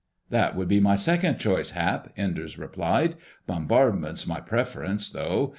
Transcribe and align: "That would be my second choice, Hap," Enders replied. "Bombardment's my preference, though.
"That 0.31 0.55
would 0.55 0.67
be 0.67 0.79
my 0.79 0.95
second 0.95 1.37
choice, 1.37 1.69
Hap," 1.77 2.11
Enders 2.17 2.57
replied. 2.57 3.17
"Bombardment's 3.45 4.25
my 4.25 4.39
preference, 4.39 5.11
though. 5.11 5.49